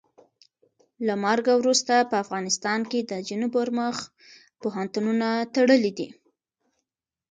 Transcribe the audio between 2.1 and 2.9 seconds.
افغانستان